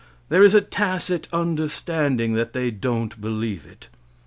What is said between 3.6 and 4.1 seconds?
it.